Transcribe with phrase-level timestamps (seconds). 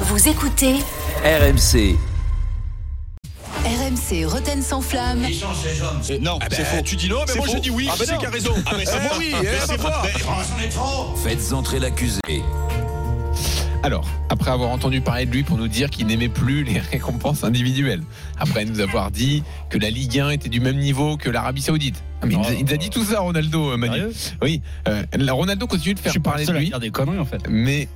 [0.00, 0.74] Vous écoutez
[1.24, 1.96] RMC.
[3.64, 5.20] RMC Roten sans flamme.
[6.20, 6.82] Non, Ah c'est ben, faux.
[6.84, 7.52] tu dis non, mais C'est moi faux.
[7.56, 7.88] je dis oui.
[7.90, 9.12] Ah ben c'est qui a raison Ah ben c'est Eh moi.
[9.18, 10.02] oui, Mais eh, c'est moi.
[10.24, 11.14] voilà.
[11.22, 12.20] Faites entrer l'accusé.
[13.82, 17.44] Alors, après avoir entendu parler de lui pour nous dire qu'il n'aimait plus les récompenses
[17.44, 18.02] individuelles,
[18.38, 22.02] après nous avoir dit que la Ligue 1 était du même niveau que l'Arabie Saoudite.
[22.20, 24.02] Ah, mais il, nous a, il nous a dit tout ça, Ronaldo, euh, Manu.
[24.42, 27.24] Oui, euh, Ronaldo continue de faire parler de seul à lui, dire des conneries en
[27.24, 27.40] fait.
[27.48, 27.88] mais.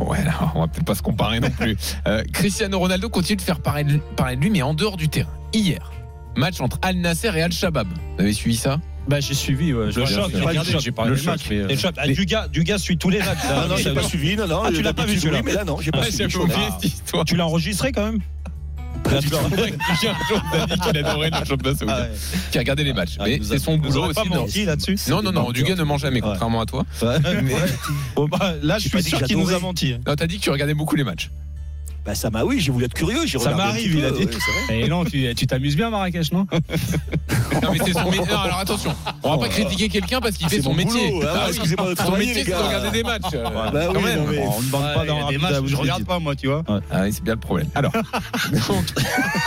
[0.00, 1.76] Ouais, alors, on va peut-être pas se comparer non plus.
[2.06, 4.00] Euh, Cristiano Ronaldo continue de faire parler de,
[4.40, 5.30] lui, mais en dehors du terrain.
[5.52, 5.92] Hier,
[6.36, 7.86] match entre Al Nasser et Al Shabab.
[8.16, 8.78] Vous avez suivi ça?
[9.08, 11.40] Bah j'ai suivi, ouais, je Le choc, j'ai le regardé, j'ai parlé le choc.
[11.50, 13.38] mais, euh, le choc, ah, mais- du gars, du gars suit tous les matchs.
[13.48, 14.36] Ah non, j'ai pas suivi.
[14.36, 14.62] Non, non.
[14.64, 16.32] Ah, tu l'as pas vu, celui-là Mais là, non, j'ai pas Ah, suivi.
[16.32, 17.24] Cette histoire.
[17.24, 18.20] Tu l'as enregistré quand même?
[20.00, 22.10] J'ai un jour David qui adorait le championnat saoudien, ouais.
[22.50, 23.16] qui a regardé les matchs.
[23.18, 24.30] Ah, mais c'est son boulot pas aussi.
[24.30, 24.98] de- menti là-dessus.
[25.08, 26.84] Non, non, non, Dugas ne ment jamais, contrairement à toi.
[27.00, 27.18] Bah,
[28.62, 29.94] là, je pas suis dit sûr qu'il nous a menti.
[30.06, 31.30] Non, t'as dit que tu regardais beaucoup les matchs.
[32.04, 33.26] Bah ça m'a, oui, j'ai voulu être curieux.
[33.26, 34.24] j'ai Ça m'arrive, il a dit.
[34.68, 34.80] ouais.
[34.80, 36.46] Et non, tu tu t'amuses bien Marrakech, non
[37.62, 38.10] Non, mais c'est son.
[38.10, 41.10] Non, alors attention, on va pas critiquer quelqu'un parce qu'il Ah, fait son métier.
[41.12, 41.50] boulot, ah oui.
[41.54, 43.22] excusez-moi Son métier, c'est de regarder des matchs.
[43.34, 46.04] euh, Bah oui, non, mais- On ne demande pas dans des matchs où je regarde
[46.04, 46.64] pas moi, tu vois.
[46.90, 47.68] Ah oui, c'est bien le problème.
[47.76, 47.92] Alors,
[48.68, 48.84] donc,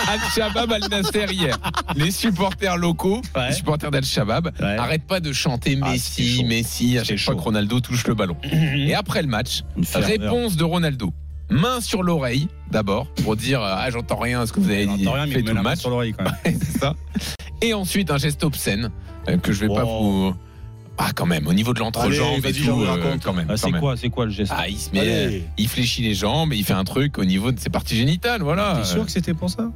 [0.07, 1.57] Al-Shabaab Al-Nasser hier.
[1.95, 3.49] Les supporters locaux, Ouais.
[3.49, 4.77] les supporters d'Al-Shabaab, Ouais.
[4.77, 6.43] arrêtent pas de chanter Ah, Messi.
[6.47, 8.37] Messi à chaque fois que Ronaldo touche le ballon.
[8.43, 11.11] Et après le match, réponse de Ronaldo.
[11.49, 15.07] Main sur l'oreille, d'abord, pour dire Ah, j'entends rien à ce que vous avez dit.
[15.07, 15.79] Rien, mais fait tout le match.
[15.79, 16.33] sur l'oreille quand même.
[16.61, 16.95] c'est ça.
[17.61, 18.89] Et ensuite, un geste obscène
[19.29, 20.33] euh, que je vais pas vous.
[20.97, 23.47] Ah, quand même, au niveau de l'entrejambe et tout, euh, quand même.
[23.49, 24.53] Ah, C'est quoi, c'est quoi le geste?
[24.55, 25.43] Ah, il se met, Allez.
[25.57, 28.41] il fléchit les jambes et il fait un truc au niveau de ses parties génitales,
[28.41, 28.77] voilà.
[28.77, 29.71] T'es sûr que c'était pour ça?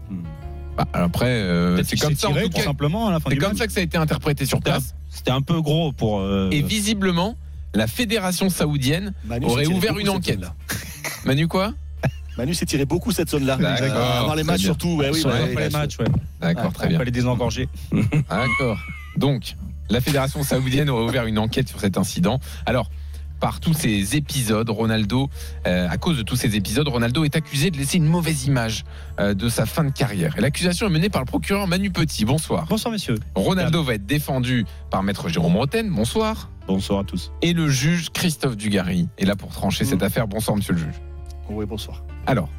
[0.77, 2.63] Bah, après, euh, c'est comme ça, en tiré, tout tout cas.
[2.63, 3.57] simplement à la fin C'est comme match.
[3.57, 4.95] ça que ça a été interprété sur place.
[5.09, 6.21] c'était un peu gros pour.
[6.21, 7.35] euh, Et visiblement,
[7.75, 10.39] la fédération saoudienne Manu aurait ouvert une enquête.
[11.25, 11.73] Manu quoi
[12.37, 13.57] Manu s'est tiré beaucoup cette zone-là.
[13.59, 14.65] Euh, Avant les matchs bien.
[14.67, 14.95] surtout.
[14.95, 16.05] ouais, oui, bah, ouais, les là, matchs, ouais.
[16.39, 16.97] D'accord, très On bien.
[16.99, 17.67] peut les désengorger.
[18.29, 18.79] D'accord.
[19.17, 19.55] Donc,
[19.89, 22.39] la fédération saoudienne aurait ouvert une enquête sur cet incident.
[22.65, 22.89] Alors,
[23.41, 25.29] par tous ces épisodes, Ronaldo,
[25.67, 28.85] euh, à cause de tous ces épisodes, Ronaldo est accusé de laisser une mauvaise image
[29.19, 30.37] euh, de sa fin de carrière.
[30.37, 32.23] Et l'accusation est menée par le procureur Manu Petit.
[32.23, 32.65] Bonsoir.
[32.69, 33.15] Bonsoir messieurs.
[33.35, 35.89] Ronaldo va être défendu par maître Jérôme Roten.
[35.89, 36.49] Bonsoir.
[36.67, 37.31] Bonsoir à tous.
[37.41, 40.27] Et le juge Christophe Dugarry est là pour trancher cette affaire.
[40.27, 40.95] Bonsoir, monsieur le juge.
[41.49, 42.03] Oui, bonsoir.
[42.27, 42.49] Alors,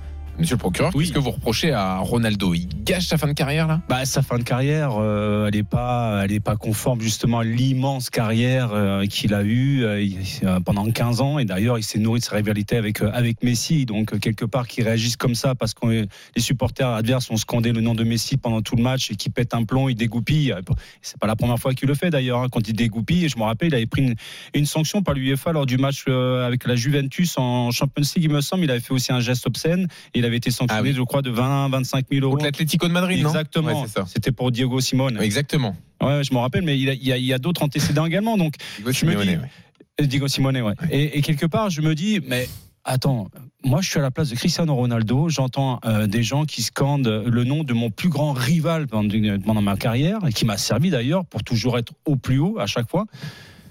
[0.41, 1.05] monsieur le procureur, Oui.
[1.05, 2.55] qu'est-ce que vous reprochez à Ronaldo?
[2.55, 3.81] Il gâche sa fin de carrière, là?
[3.89, 7.45] Bah, sa fin de carrière, euh, elle n'est pas, elle est pas conforme justement à
[7.45, 11.39] l'immense carrière euh, qu'il a eue euh, pendant 15 ans.
[11.39, 13.87] Et d'ailleurs, il s'est nourri de sa rivalité avec avec Messi.
[13.87, 17.81] Donc quelque part, qu'il réagisse comme ça parce que les supporters adverses ont scandé le
[17.81, 20.55] nom de Messi pendant tout le match et qu'il pète un plomb, il dégoupille.
[21.03, 22.41] C'est pas la première fois qu'il le fait d'ailleurs.
[22.43, 22.49] hein.
[22.51, 24.15] Quand il dégoupille, je me rappelle, il avait pris une,
[24.55, 28.41] une sanction par l'UEFA lors du match avec la Juventus en Champions League, il me
[28.41, 28.65] semble.
[28.65, 29.87] Il avait fait aussi un geste obscène.
[30.15, 30.95] Et il avait été sanctionné, Ah oui.
[30.97, 32.33] je crois, de 20 25 000 euros.
[32.35, 33.83] Contre l'Atlético de Madrid, non Exactement.
[33.83, 34.07] Ouais, c'est ça.
[34.07, 35.19] C'était pour Diego Simone.
[35.21, 35.77] Exactement.
[36.03, 37.63] Ouais, je me rappelle, mais il y a, il y a- il y a d'autres
[37.63, 38.37] antécédents également.
[38.39, 40.07] Donc, Diego Je me dis- ouais.
[40.07, 40.75] Diego Simone, ouais.
[40.91, 42.49] Et, et quelque part, je me dis, mais
[42.85, 43.29] attends,
[43.63, 45.29] moi, je suis à la place de Cristiano Ronaldo.
[45.29, 49.15] J'entends euh, des gens qui scandent le nom de mon plus grand rival pendant,
[49.45, 52.67] pendant ma carrière et qui m'a servi d'ailleurs pour toujours être au plus haut à
[52.67, 53.05] chaque fois.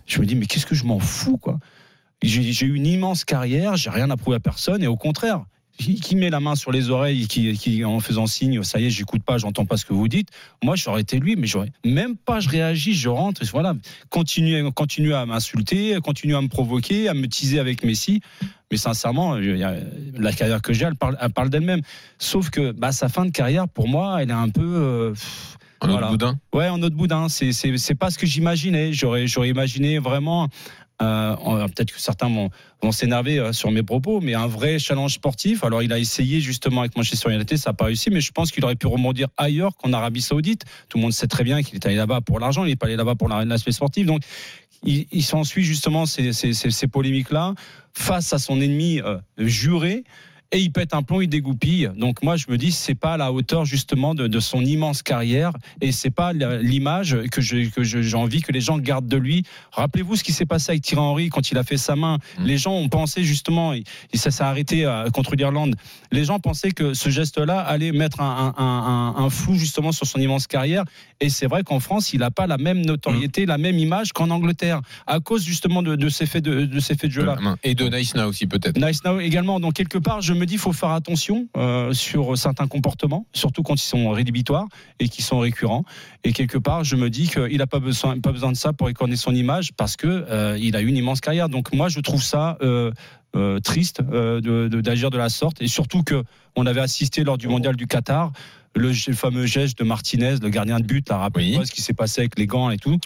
[0.06, 1.58] Je me dis, mais qu'est-ce que je m'en fous, quoi?
[2.22, 5.46] J'ai j'ai eu une immense carrière, j'ai rien à prouver à personne, et au contraire,
[5.80, 8.90] qui met la main sur les oreilles, qui, qui en faisant signe, ça y est,
[8.90, 10.28] j'écoute pas, j'entends pas ce que vous dites.
[10.64, 13.74] Moi, j'aurais été lui, mais j'aurais même pas, je réagis, je rentre, voilà,
[14.10, 18.22] continue, continue à m'insulter, continue à me provoquer, à me teaser avec Messi.
[18.72, 21.82] Mais sincèrement, la carrière que j'ai, elle parle, elle parle d'elle-même.
[22.20, 24.62] Sauf que bah, sa fin de carrière, pour moi, elle est un peu.
[24.64, 26.08] euh, pff, Un autre Voilà.
[26.10, 27.30] boudin Ouais, en autre boudin.
[27.30, 28.92] C'est pas ce que j'imaginais.
[28.94, 30.50] J'aurais imaginé vraiment.
[31.02, 35.64] Euh, Peut-être que certains vont, s'énerver euh, sur mes propos, mais un vrai challenge sportif.
[35.64, 38.52] Alors, il a essayé justement avec Manchester United, ça n'a pas réussi, mais je pense
[38.52, 40.64] qu'il aurait pu rebondir ailleurs qu'en Arabie Saoudite.
[40.88, 42.88] Tout le monde sait très bien qu'il est allé là-bas pour l'argent, il n'est pas
[42.88, 44.06] allé là-bas pour la- l'aspect sportif.
[44.06, 44.24] Donc,
[44.84, 47.54] il, il s'ensuit justement ces, ces, ces, ces polémiques-là
[47.94, 50.04] face à son ennemi euh, juré.
[50.52, 51.92] Et il pète un plomb, il dégoupille.
[51.96, 55.04] Donc moi, je me dis, c'est pas à la hauteur justement de, de son immense
[55.04, 59.08] carrière, et c'est pas l'image que je- que je- j'ai envie que les gens gardent
[59.08, 59.44] de lui.
[59.74, 62.18] Rappelez-vous ce qui s'est passé avec Thierry Henry quand il a fait sa main.
[62.40, 62.46] Mm.
[62.46, 65.76] Les gens ont pensé justement, et et ça s'est arrêté euh, contre l'Irlande.
[66.12, 68.64] Les gens pensaient que ce geste-là allait mettre un, un-
[69.20, 70.84] un- un flou justement sur son immense carrière.
[71.22, 74.30] Et c'est vrai qu'en France, il n'a pas la même notoriété, la même image qu'en
[74.30, 77.38] Angleterre, à cause justement de, de ces faits de, de ces faits de jeu-là.
[77.64, 78.78] Et de Nice Now aussi, peut-être.
[78.80, 79.60] Nice Now également.
[79.60, 83.76] Donc quelque part, je me dis, faut faire attention euh, sur certains comportements, surtout quand
[83.76, 84.68] ils sont rédhibitoires
[85.00, 85.84] et qui sont récurrents.
[86.24, 88.90] Et quelque part, je me dis qu'il n'a pas besoin, pas besoin de ça pour
[88.90, 91.50] écorner son image parce que euh, il a une immense carrière.
[91.50, 92.58] Donc moi, je trouve ça.
[92.62, 92.92] Euh,
[93.36, 96.24] euh, triste euh, de- de- d'agir de, la sorte et surtout que
[96.56, 98.32] on avait assisté lors du mondial du Qatar
[98.76, 101.68] le, le fameux geste de Martinez le gardien de but là rappelez-moi Oui.
[101.68, 102.98] ce qui s'est passé avec les gants et tout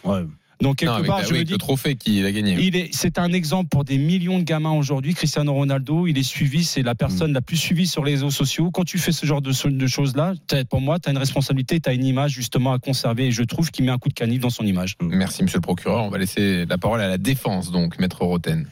[0.62, 2.56] donc quelque Non, part la- je oui, me dis le trophée qu'il a gagné.
[2.58, 5.14] il est, c'est un exemple pour des millions de gamins aujourd'hui.
[5.14, 7.34] Cristiano Ronaldo, il est suivi, c'est la personne Mm.
[7.34, 8.72] la plus suivie sur les réseaux sociaux.
[8.72, 11.82] Quand tu fais ce genre de, de choses-là, t'as- pour moi, tu as une responsabilité,
[11.82, 13.26] tu as une image justement à conserver.
[13.28, 14.96] Et je trouve qu'il met un coup de canif dans son image.
[15.02, 16.04] Merci, monsieur le procureur.
[16.06, 18.66] On va laisser la parole à la défense, donc, maître Roten.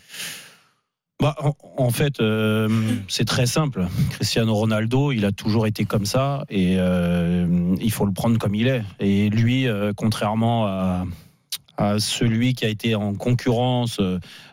[1.21, 2.67] Bah, en, en fait, euh,
[3.07, 3.85] c'est très simple.
[4.09, 8.55] Cristiano Ronaldo, il a toujours été comme ça et euh, il faut le prendre comme
[8.55, 8.81] il est.
[8.99, 11.05] Et lui, euh, contrairement à,
[11.77, 13.99] à celui qui a été en concurrence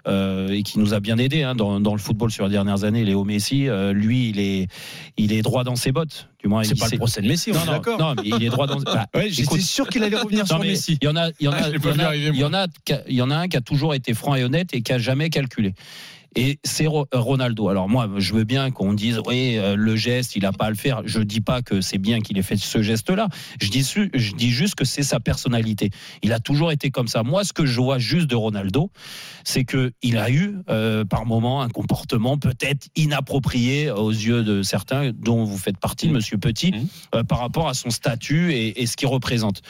[0.07, 3.05] et qui nous a bien aidé hein, dans, dans le football sur les dernières années,
[3.05, 4.69] Léo Messi, lui, il est,
[5.19, 6.29] il est droit dans ses bottes.
[6.43, 7.99] Du moins, C'est pas le procès de Messi, on non, est non, d'accord.
[7.99, 8.79] non, mais il est droit dans.
[8.85, 10.97] Bah, Ouais, J'étais sûr qu'il allait revenir sur Messi.
[11.03, 12.55] Il y en a, il y en a, il y en a- il y en
[12.55, 12.67] a,
[13.09, 14.99] il y en a un qui a toujours été franc et honnête et qui a
[14.99, 15.75] jamais calculé.
[16.37, 17.69] Et c'est Ro- Ronaldo.
[17.69, 20.71] Alors moi, je veux bien qu'on dise, oui, euh, le geste, il n'a pas à
[20.71, 21.03] le faire.
[21.05, 23.29] Je dis pas que c'est bien qu'il ait fait ce geste-là.
[23.61, 25.91] Je dis, su- je dis juste que c'est sa personnalité.
[26.23, 27.23] Il a toujours été comme ça.
[27.23, 28.91] Moi, ce que je vois juste de Ronaldo,
[29.45, 34.63] c'est que il a eu euh, par moment un comportement peut-être inapproprié aux yeux de
[34.63, 36.73] certains, dont vous faites partie, Monsieur Petit,
[37.15, 39.63] euh, par rapport à son statut et, et ce qu'il représente.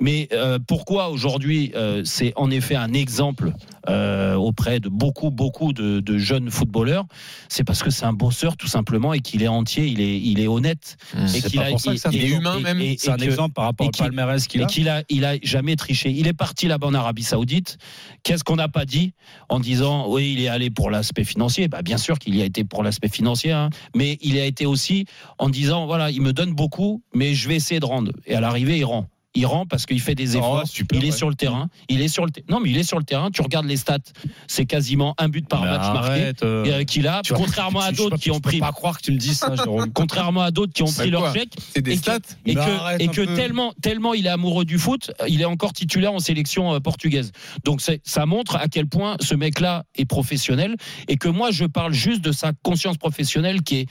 [0.00, 3.52] Mais euh, pourquoi aujourd'hui euh, c'est en effet un exemple
[3.88, 7.06] euh, auprès de beaucoup beaucoup de, de jeunes footballeurs?
[7.48, 10.40] C'est parce que c'est un bosseur tout simplement et qu'il est entier, il est il
[10.40, 11.26] est honnête Mmh.
[11.34, 12.80] et qu'il est humain, même.
[12.96, 14.66] C'est un que- exemple par rapport et au qu'il- palmarès qu'il et a.
[14.66, 16.10] qu'il a, il a jamais triché.
[16.10, 17.76] Il est parti là-bas en Arabie Saoudite.
[18.22, 19.12] Qu'est-ce qu'on n'a pas dit
[19.48, 21.68] en disant oui, il est allé pour l'aspect financier?
[21.68, 23.68] Bah, bien sûr qu'il y a été pour l'aspect financier, hein.
[23.94, 25.06] mais il a été aussi
[25.38, 28.12] en disant voilà, il me donne beaucoup, mais je vais essayer de rendre.
[28.26, 29.06] Et à l'arrivée, il rend.
[29.34, 30.66] Il rend parce qu'il fait des Oh, efforts.
[30.66, 31.16] super, il est ouais.
[31.16, 31.68] sur le terrain.
[31.88, 33.30] Il est sur le non, mais il est sur le terrain.
[33.30, 33.98] Tu regardes les stats,
[34.46, 37.22] c'est quasiment un but par Mais match marqué arrête, euh, euh, qu'il a.
[37.24, 39.54] tu vois, Contrairement à d'autres qui ont pris, pas croire que tu me dis ça,
[39.94, 43.02] contrairement à d'autres qui ont pris leur chèque C'est des et stats que, et que,
[43.02, 46.74] et que tellement, tellement il est amoureux du foot, il est encore titulaire en sélection
[46.74, 47.32] euh, portugaise.
[47.64, 50.76] Donc ça montre à quel point ce mec-là est professionnel
[51.08, 53.86] et que moi je parle juste de sa conscience professionnelle qui est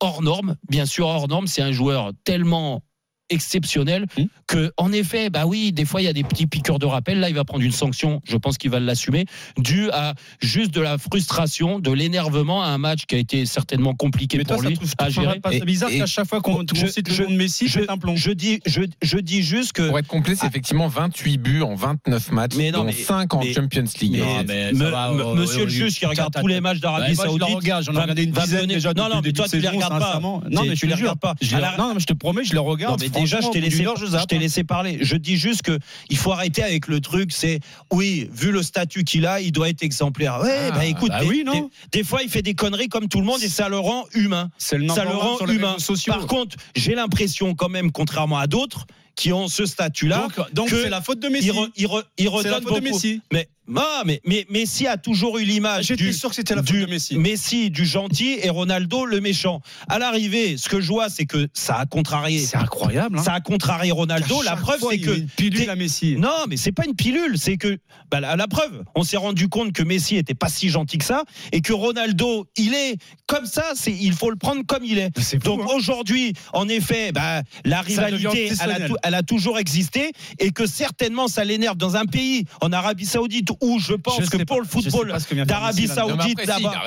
[0.00, 0.56] hors norme.
[0.68, 2.82] Bien sûr, hors norme, c'est un joueur tellement
[3.30, 4.24] exceptionnel Hmm.
[4.46, 7.18] que en effet bah oui des fois il y a des petits piqueurs de rappel
[7.20, 9.24] là il va prendre une sanction je pense qu'il va l'assumer
[9.58, 13.94] dû à juste de la frustration de l'énervement à un match qui a été certainement
[13.94, 16.60] compliqué Mais toi, pour ça lui à gérer pas bizarre Et- qu'à chaque fois qu'on
[16.86, 18.16] cite je- le nom de Messi, je- un plomb.
[18.16, 21.74] je dis je, je dis juste que Pour être complet, c'est effectivement 28 buts en
[21.74, 24.12] 29 matchs, Mais non, dont mais- 5 en mais- Champions League.
[24.12, 26.60] mais- Non, mais Me- ça va, me- euh, monsieur le juge qui regarde tous les
[26.60, 29.22] matchs d'Arabie je Saoudite le regarde, j'en ai regardé une dizaine déjà non non le
[29.22, 31.10] mais toi tu les regardes pas Non, mais tu je les le jure.
[31.10, 31.34] regardes pas
[31.78, 33.02] Non, je te promets, je les regarde.
[33.20, 34.20] Déjà je t'ai bout laissé d'une heure, je zappe.
[34.22, 35.78] je t'ai laissé parler je dis juste que
[36.10, 37.60] il faut arrêter avec le truc c'est
[37.92, 41.20] oui vu le statut qu'il a il doit être exemplaire ouais Ah, bah écoute bah
[41.20, 41.70] des, oui, non.
[41.92, 44.04] des- des fois il fait des conneries comme tout le monde et ça le rend
[44.14, 45.76] humain C'est le ça le rend humain
[46.06, 50.68] par contre j'ai l'impression quand même contrairement à d'autres qui ont ce statut là Donc,
[50.68, 51.46] c'est la faute de Messi.
[51.46, 53.22] il, re- il re- il C'est la faute de Messi.
[53.32, 56.62] mais ah, mais mais Messi a toujours eu l'image J'étais du sûr que c'était la
[56.62, 57.16] du de Messi.
[57.18, 59.60] Messi du gentil et Ronaldo le méchant.
[59.88, 62.38] À l'arrivée, ce que je vois, c'est que ça a contrarié.
[62.40, 63.18] C'est incroyable.
[63.18, 63.22] hein.
[63.22, 64.42] Ça a contrarié Ronaldo.
[64.42, 66.16] La preuve, c'est que une pilule à Messi.
[66.16, 67.78] non, mais c'est pas une pilule, c'est que
[68.10, 71.04] bah, la, la preuve, on s'est rendu compte que Messi était pas si gentil que
[71.04, 72.96] ça et que Ronaldo, il est
[73.26, 73.64] comme ça.
[73.74, 75.10] C'est il faut le prendre comme il est.
[75.44, 75.66] Donc hein.
[75.74, 81.28] aujourd'hui, en effet, bah, la rivalité, elle a, elle a toujours existé et que certainement
[81.28, 84.62] ça l'énerve dans un pays en Arabie Saoudite où je pense Je que pour pas-
[84.62, 86.78] le football d'Arabie Messi, Saoudite après, si, il là-bas.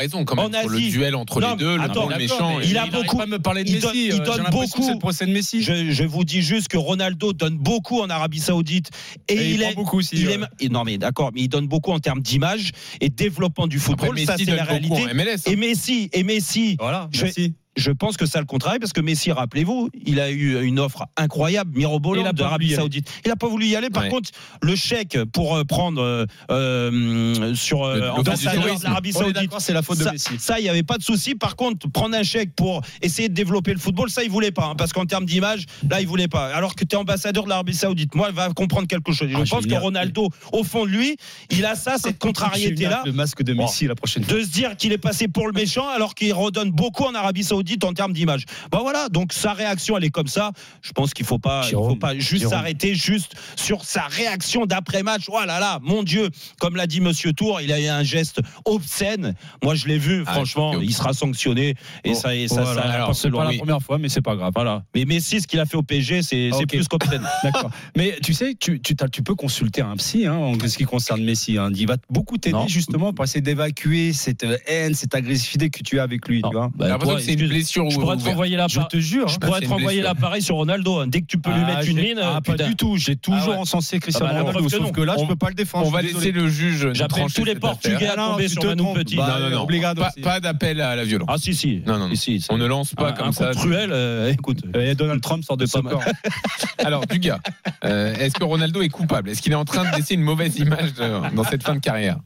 [0.45, 0.89] en sur le Asie.
[0.89, 2.59] duel entre Non, les deux, le attends, le méchant.
[2.63, 3.85] il a beaucoup- pas de me parler de il Messi.
[3.87, 4.81] donne- il euh, donne beaucoup.
[5.25, 5.61] De Messi.
[5.63, 8.89] Je, je vous dis juste que Ronaldo donne beaucoup en Arabie Saoudite
[9.27, 9.75] et, Et il, prend est.
[9.75, 10.15] beaucoup aussi.
[10.15, 10.37] il ouais.
[10.69, 12.71] non mais d'accord, mais il donne beaucoup en termes d'image
[13.01, 14.19] et développement du Après, football.
[14.19, 15.11] ça Messi c'est donne la beaucoup réalité.
[15.11, 15.35] en MLS.
[15.47, 15.51] hein.
[15.51, 17.43] Et Messi, et Messi, Voilà, Je- merci.
[17.43, 17.51] je
[17.91, 21.71] pense que ça le contrarie parce que Messi, rappelez-vous, il a eu une offre incroyable,
[21.77, 22.75] mirobolante de l'Arabie aller.
[22.75, 23.09] Saoudite.
[23.25, 23.89] Il n'a pas voulu y aller.
[23.89, 24.09] Par Ouais.
[24.09, 24.29] contre,
[24.61, 29.51] le chèque pour euh, prendre euh, euh, sur euh, l'Arabie Saoudite.
[29.59, 30.29] c'est la faute de Ça, Messi.
[30.39, 31.35] ça, il n'y avait pas de souci.
[31.35, 34.65] Par contre, prendre un chèque pour essayer de développer le football, ça, il voulait pas.
[34.65, 36.47] hein, parce qu'en termes d'image, là, il voulait pas.
[36.55, 39.29] Alors que tu es ambassadeur de l'Arabie Saoudite, moi, il va comprendre quelque chose.
[39.29, 39.73] Je Ah, pense que.
[39.79, 41.15] Ronaldo, au fond de lui,
[41.51, 44.33] il a ça, cette contrariété-là, Le masque de Messi la prochaine fois.
[44.33, 47.43] de se dire qu'il est passé pour le méchant alors qu'il redonne beaucoup en Arabie
[47.43, 47.68] Saoudite.
[47.69, 48.45] Saoudite en termes d'image.
[48.71, 50.51] Bah voilà, donc sa réaction, elle est comme ça.
[50.81, 55.25] Je pense qu'il faut pas, il faut pas juste s'arrêter juste sur sa réaction d'après-match.
[55.27, 58.41] Oh là là, mon Dieu, comme l'a dit Monsieur Tour, il a eu un geste
[58.65, 59.35] obscène.
[59.63, 60.23] Moi, je l'ai vu.
[60.25, 63.51] Ah, franchement, il sera sanctionné et Bon, ça, et ça, Voilà, ça- alors, c'est pas
[63.51, 64.51] la première fois, mais c'est pas grave.
[64.55, 64.83] voilà.
[64.95, 66.67] Mais Messi, ce qu'il a fait au PSG, c'est c'est Ok.
[66.69, 67.21] plus qu'obscène.
[67.43, 67.69] D'accord.
[67.95, 70.85] Mais tu sais, tu, tu, t'as- tu peux consulter un psy hein, en ce qui
[70.85, 71.57] concerne Messi.
[71.57, 71.69] hein.
[71.75, 72.67] Il va beaucoup t'aider Non.
[72.67, 76.41] justement pour essayer d'évacuer cette euh, haine, cette agressivité que tu as avec lui.
[76.41, 76.71] Tu vois.
[76.75, 79.27] Bah, toi, c'est une blessure je pourrais te renvoyer la Je te jure.
[79.27, 79.37] Je hein.
[79.41, 80.15] pourrais c'est te une renvoyer blessure.
[80.15, 80.99] l'appareil sur Ronaldo.
[80.99, 81.07] hein.
[81.07, 82.67] Dès que tu peux lui Ah, mettre une ligne, ah, pas putain.
[82.69, 82.97] du tout.
[82.97, 83.55] J'ai toujours Ah ouais.
[83.57, 84.91] encensé Cristiano Ah bah, Ronaldo, sauf non.
[84.91, 85.87] que là, On- je peux pas le défendre.
[85.87, 86.89] On va laisser le juge.
[86.93, 88.95] J'appelle tous les Portugais à tomber tu sur trompes.
[88.95, 89.15] Petit.
[89.15, 91.27] Bah, Non, non, Pas, pas d'appel à la violence.
[91.31, 91.81] Ah si si.
[91.85, 92.15] Non, non, non.
[92.15, 93.51] Si, si, On ne lance pas comme ça.
[93.55, 93.89] cruel.
[93.91, 94.59] euh, écoute.
[94.97, 96.03] Donald Trump sort de popcorn.
[96.79, 97.39] Alors, du gars,
[97.85, 99.29] euh, est-ce que Ronaldo est coupable?
[99.29, 100.93] Est-ce qu'il est en train de laisser une mauvaise image
[101.33, 102.17] dans cette fin de carrière?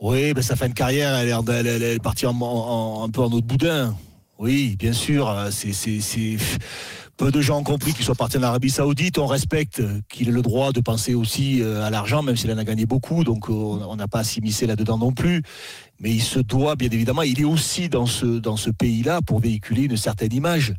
[0.00, 1.32] Oui, ben, sa fin de carrière, elle est,
[2.02, 3.94] partie en- un peu en autre boudin.
[4.38, 5.28] Oui, bien sûr.
[5.28, 5.50] euh,
[6.00, 6.38] c'est-
[7.20, 9.18] Peu de gens ont compris qu'il soit parti en Arabie Saoudite.
[9.18, 12.56] On respecte qu'il ait le droit de penser aussi euh, à l'argent, même s'il en
[12.56, 13.24] a gagné beaucoup.
[13.24, 15.42] Donc, euh, on n'a pas à s'immiscer là-dedans non plus.
[15.98, 19.38] Mais il se doit, bien évidemment, il est aussi dans ce, dans ce pays-là pour
[19.38, 20.72] véhiculer une certaine image.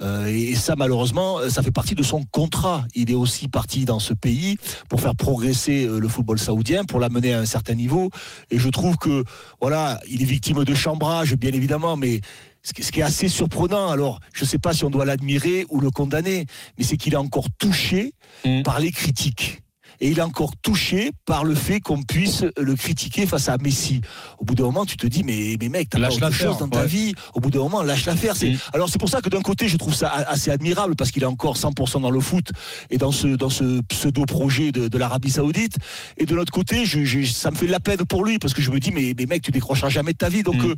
[0.00, 2.86] Euh, et, et ça, malheureusement, ça fait partie de son contrat.
[2.94, 4.56] Il est aussi parti dans ce pays
[4.88, 8.08] pour faire progresser le football saoudien, pour l'amener à un certain niveau.
[8.50, 9.24] Et je trouve que,
[9.60, 12.22] voilà, il est victime de chambrage, bien évidemment, mais
[12.62, 15.80] ce qui est assez surprenant, alors, je ne sais pas si on doit l'admirer ou
[15.80, 16.46] le condamner,
[16.78, 18.12] mais c'est qu'il est encore touché
[18.44, 18.62] Mm.
[18.62, 19.60] par les critiques.
[20.04, 24.00] Et il est encore touché par le fait qu'on puisse le critiquer face à Messi.
[24.40, 26.68] Au bout d'un moment, tu te dis, mais, mais mec, t'as pas autre chose dans
[26.68, 26.86] ta ouais.
[26.88, 27.14] vie.
[27.34, 28.34] Au bout d'un moment, lâche l'affaire.
[28.34, 28.58] C'est- Mm.
[28.72, 31.26] Alors c'est pour ça que d'un côté, je trouve ça assez admirable parce qu'il est
[31.26, 32.50] encore 100% dans le foot
[32.90, 35.76] et dans ce, dans ce pseudo-projet de, de l'Arabie Saoudite.
[36.18, 38.54] Et de l'autre côté, je, je- ça me fait de la peine pour lui parce
[38.54, 40.42] que je me dis, mais, mais mec, tu décrocheras jamais de ta vie.
[40.42, 40.70] Donc Mm.
[40.70, 40.74] euh,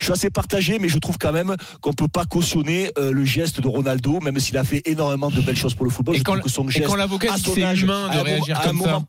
[0.00, 3.24] je suis assez partagé, mais je trouve quand même qu'on peut pas cautionner euh, le
[3.24, 6.16] geste de Ronaldo, même s'il a fait énormément de belles choses pour le football.
[6.16, 8.72] Et je quand, trouve que son geste l'avocat c'est humain de réagir à un ça.
[8.92, 9.04] moment-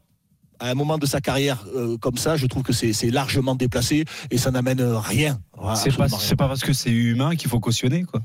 [0.59, 4.05] à un moment de sa carrière euh, comme ça, je trouve que c'est largement déplacé
[4.31, 5.41] et ça n'amène rien.
[5.57, 8.21] Voilà, C'est pas, parce que c'est humain qu'il faut cautionner, quoi.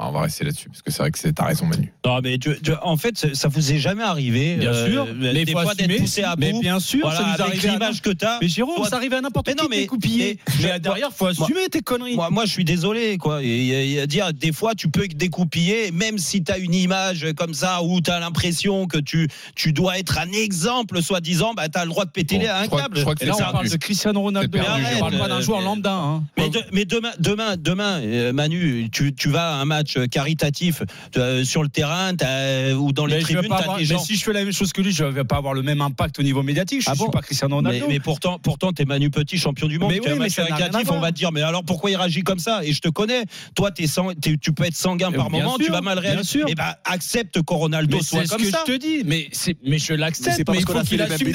[0.00, 1.92] On va rester là-dessus, parce que c'est vrai que c'est- t'as raison, Manu.
[2.06, 4.54] Non, mais tu- tu- en fait, ça- vous est jamais arrivé.
[4.56, 5.06] Bien euh, sûr.
[5.06, 6.60] des il faut fois d'être poussé à Mais bout.
[6.60, 8.38] bien sûr, Voilà, ça nous avec l'image que t'as.
[8.40, 10.38] Mais Jérôme, ça arrive à n'importe Mais qui non, de mais- découpiller.
[10.62, 12.14] mais- Mais derrière, faut assumer tes conneries.
[12.14, 13.42] Moi, moi, je suis désolé, quoi.
[13.42, 17.26] Et, et- et dire, des fois, tu peux découpiller, même si tu as une image
[17.36, 21.68] comme ça où tu as l'impression que tu, tu dois être un exemple, soi-disant, bah,
[21.68, 22.96] tu as le droit de péter Bon, les à je un crois- câble.
[22.98, 24.58] je crois que Et là, c'est on parle de Cristiano Ronaldo.
[24.58, 25.92] On parle pas d'un joueur Mais- lambda.
[25.92, 26.22] hein.
[26.36, 30.82] Mais, mais demain, demain, demain, euh, Manu, tu, tu vas à un match caritatif
[31.16, 33.98] euh, sur le terrain t'as- ou dans les Mais, tribunes, avoir- des mais gens.
[33.98, 36.18] si je fais la même chose que lui, je vais pas avoir le même impact
[36.18, 36.82] au niveau médiatique.
[36.82, 37.86] Je Ah suis bon pas Cristiano Mais, Ronaldo.
[37.88, 39.90] mais pourtant, pourtant, t'es Manu Petit, champion du monde.
[39.92, 41.96] Mais oui, un mais match ça caritatif, on va te dire, mais alors pourquoi il
[41.96, 42.60] réagit comme ça?
[42.64, 43.24] Et je te connais.
[43.54, 46.00] Toi, sang- t'es- tu peux être sanguin Euh, par bien moment, sûr, tu vas mal
[46.00, 46.24] bien réagir.
[46.24, 46.48] sûr.
[46.48, 48.64] Et ben, accepte que Ronaldo Mais soit c'est ce comme que ça.
[48.66, 49.02] je te dis.
[49.04, 49.28] Mais,
[49.64, 50.38] mais je Mais l'accepte.
[50.38, 51.32] Mais parce il qu'on faut a fait qu'il assume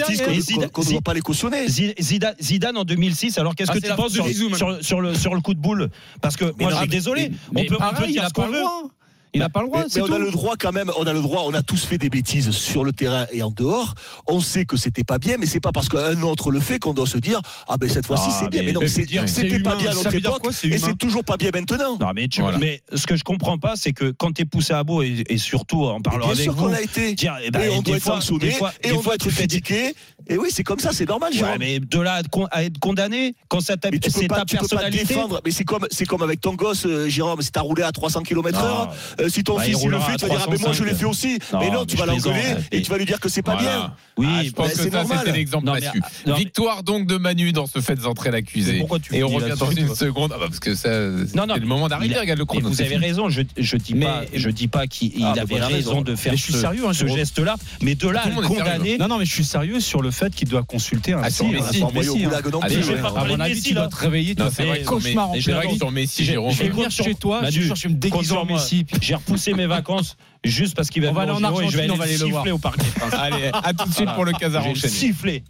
[0.72, 1.68] qu'on- ne doit pas les cautionner.
[1.68, 5.54] Zi- Zidane, en 2006, alors qu'est-ce Ah, que tu penses sur, le, sur le coup
[5.54, 5.90] de boule?
[6.22, 7.32] Parce que moi, je suis mais- désolé.
[7.52, 8.60] Mais on peut, dire a ce qu'on pas le veut.
[8.62, 8.90] droit.
[9.34, 11.08] Il n'a pas le droit, Mais, c'est mais on a le droit quand même, on
[11.08, 13.96] a le droit, on a tous fait des bêtises sur le terrain et en dehors.
[14.28, 16.94] On sait que c'était pas bien, mais c'est pas parce qu'un autre le fait qu'on
[16.94, 18.64] doit se dire ah ben cette fois-ci Ah, c'est bien.
[18.64, 21.24] mais- non, c'est- c'est c'était pas bien à notre époque quoi, c'est et c'est toujours
[21.24, 21.98] pas bien maintenant.
[22.00, 22.58] Non, mais, tu- Voilà.
[22.60, 25.24] mais ce que je comprends pas, c'est que quand tu es poussé à bout, et,
[25.28, 26.66] et surtout, on parlera avec sûr vous.
[26.66, 27.14] qu'on l'a été.
[27.16, 29.02] dire, eh ben, et on des doit être fois- sanctionné des fois- et des on
[29.02, 29.96] doit être critiqué.
[30.30, 31.56] Et oui, c'est comme ça, c'est normal, Ouais, Jérôme.
[31.60, 32.22] mais de là à
[32.52, 34.68] à être condamné, quand ça t'a- Mais tu peux c'est pas, ta tu peux pas
[34.68, 35.06] te personnalité.
[35.14, 35.42] défendre.
[35.44, 37.42] Mais c'est comme, c'est comme avec ton gosse, euh, Jérôme.
[37.42, 38.66] Si t'as roulé à 300 km Non.
[38.66, 40.58] heure, euh, si ton Bah, il fils il le fait, tu vas dire, ah, mais
[40.58, 40.86] moi je 305.
[40.86, 41.40] l'ai fait aussi.
[41.54, 43.54] Non, mais non, mais tu vas l'engueuler et tu vas lui dire que c'est pas
[43.56, 43.70] Voilà.
[43.70, 43.94] bien.
[44.18, 46.02] Oui, Ah, je pense que c'est ça, c'était l'exemple là-dessus.
[46.38, 48.78] Victoire donc de Manu dans ce fait d'entrer l'accusé.
[48.80, 50.32] pourquoi tu Et on revient dans une seconde.
[50.36, 50.90] Ah bah parce que ça,
[51.28, 52.16] c'est Non, non, le moment d'arriver.
[52.18, 52.70] Regarde le chrono.
[52.70, 55.56] vous avez raison, je, je dis Mais- pas, je dis pas qu'il il Ah, avait
[55.60, 56.02] raison raison.
[56.02, 58.98] de faire Mais je suis ce, sérieux, hein, ce geste-là, mais de là condamner.
[58.98, 61.44] Non, non, mais je suis sérieux sur le fait qu'il doit consulter un psy.
[61.44, 64.36] À mon avis, tu dois te réveiller.
[64.36, 66.32] tu Non, vas c'est un cauchemar en Messi, Je-
[66.64, 68.46] vais venir chez toi, je vais me déguiser en.
[68.46, 68.86] Messi.
[69.14, 71.78] J'ai repoussé mes vacances juste parce qu'il va On va venir aller en et je
[71.78, 73.14] vais Argentine, on va aller aller le siffler au Parc des Princes.
[73.14, 74.92] Allez, à tout de suite pour le Casar enchaîné.
[74.92, 75.44] siffler.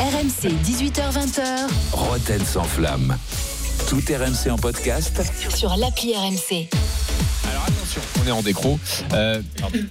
[0.00, 3.16] RMC 18h20h Roten sans flamme.
[3.88, 5.22] Tout RMC en podcast
[5.54, 6.68] sur l'appli RMC.
[7.66, 8.78] Attention, on est en décro.
[9.12, 9.40] Euh,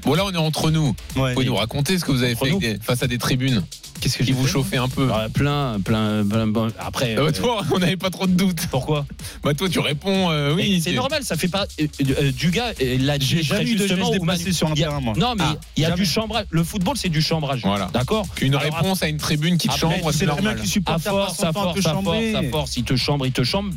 [0.04, 0.96] bon là, on est entre nous.
[1.16, 1.34] Vous Ouais.
[1.34, 3.64] pouvez nous raconter ce que vous avez fait des- face à des tribunes
[4.02, 5.10] Qu'est-ce que qui vous fait chauffaient un peu.
[5.12, 6.46] Ah, plein, plein, plein.
[6.48, 8.68] bon, Après, Ah bah, euh, toi, on n'avait pas trop de doutes.
[8.70, 9.06] pourquoi
[9.42, 10.82] Bah toi, tu réponds euh, oui.
[10.84, 11.66] c'est normal, ça fait pas.
[11.82, 11.88] euh,
[12.20, 14.12] euh, du gars, euh, l'a dit J'ai jamais eu de justement.
[14.36, 15.14] geste sur un terrain, moi.
[15.18, 16.04] Non, mais Ah, il y a jamais.
[16.04, 16.46] du chambrage.
[16.50, 17.62] Le football, c'est du chambrage.
[17.64, 17.90] Voilà.
[17.94, 20.56] D'accord Alors, réponse à une tribune qui te après, chambre, c'est normal.
[20.58, 23.44] que À supporter force, à force, à force, à force, il te chambre, il te
[23.44, 23.74] chambre.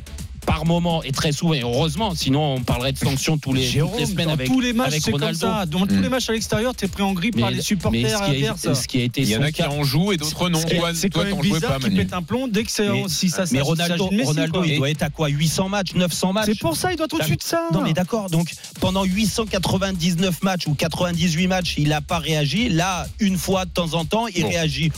[0.48, 3.90] Par moment et très souvent, et heureusement, sinon on parlerait de sanctions tous les, Jérôme,
[3.92, 5.38] toutes les semaines dans avec, tous les matchs, avec c'est comme Ronaldo.
[5.46, 5.66] ça.
[5.66, 8.08] Dans tous les matchs à l'extérieur, t'es pris en grippe Mais- par les mais supporters
[8.18, 8.72] ce qui, adverses.
[8.80, 10.58] ce qui a été Il y en a qui en jouent et d'autres non.
[10.94, 11.96] C'est- Toi, t'en jouais bizarre pas, qu'il Manu.
[12.06, 15.02] pète un plomb dès que c'est Mais- si ça mais Ronaldo, Ronaldo il doit être
[15.02, 16.46] à quoi 800 matchs, 900 matchs?
[16.46, 17.68] C'est pour ça, il doit être au-dessus de ça.
[17.74, 18.48] Non mais d'accord, donc
[18.80, 22.70] pendant 899 matchs ou 98 matchs, il n'a pas réagi.
[22.70, 24.90] Là, une fois de temps en temps, il réagit.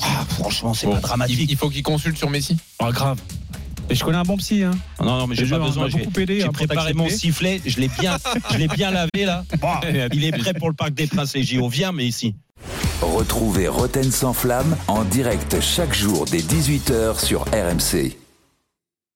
[0.00, 1.46] Ah, franchement, c'est pas dramatique.
[1.50, 2.56] il faut qu'il consulte sur Messi.
[2.78, 3.18] Ah, grave.
[3.92, 4.62] Et je connais un bon psy.
[4.62, 4.70] Hein.
[5.00, 5.88] Non, non, mais j'ai pas jure, besoin.
[5.90, 8.16] J'ai beaucoup aidé, j'ai hein, préparé mon sifflet, je l'ai bien,
[8.50, 9.44] je l'ai bien lavé là.
[10.14, 11.68] Il est prêt pour le Parc des Princes et JO.
[11.68, 12.34] Viens, mais ici.
[13.02, 18.21] Retrouvez Roten sans flamme en direct chaque jour dès 18h sur RMC.